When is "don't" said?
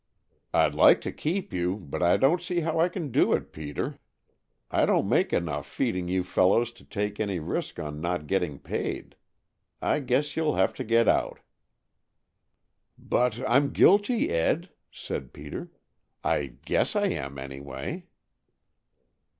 2.17-2.41, 4.87-5.07